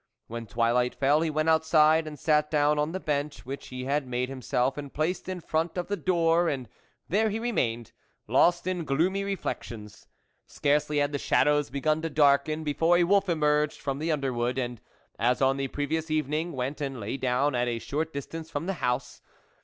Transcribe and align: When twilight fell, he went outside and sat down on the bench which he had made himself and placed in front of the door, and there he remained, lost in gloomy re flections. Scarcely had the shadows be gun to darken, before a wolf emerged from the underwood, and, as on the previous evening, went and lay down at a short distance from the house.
When 0.25 0.47
twilight 0.47 0.95
fell, 0.95 1.21
he 1.21 1.29
went 1.29 1.47
outside 1.47 2.07
and 2.07 2.17
sat 2.17 2.49
down 2.49 2.79
on 2.79 2.91
the 2.91 2.99
bench 2.99 3.45
which 3.45 3.67
he 3.67 3.83
had 3.85 4.07
made 4.07 4.29
himself 4.29 4.75
and 4.75 4.91
placed 4.91 5.29
in 5.29 5.41
front 5.41 5.77
of 5.77 5.89
the 5.89 5.95
door, 5.95 6.49
and 6.49 6.67
there 7.07 7.29
he 7.29 7.37
remained, 7.37 7.91
lost 8.27 8.65
in 8.65 8.83
gloomy 8.83 9.23
re 9.23 9.37
flections. 9.37 10.07
Scarcely 10.47 10.97
had 10.97 11.11
the 11.11 11.19
shadows 11.19 11.69
be 11.69 11.81
gun 11.81 12.01
to 12.01 12.09
darken, 12.09 12.63
before 12.63 12.97
a 12.97 13.03
wolf 13.03 13.29
emerged 13.29 13.79
from 13.79 13.99
the 13.99 14.11
underwood, 14.11 14.57
and, 14.57 14.81
as 15.19 15.39
on 15.39 15.57
the 15.57 15.67
previous 15.67 16.09
evening, 16.09 16.53
went 16.53 16.81
and 16.81 16.99
lay 16.99 17.15
down 17.15 17.53
at 17.53 17.67
a 17.67 17.77
short 17.77 18.11
distance 18.11 18.49
from 18.49 18.65
the 18.65 18.73
house. 18.81 19.21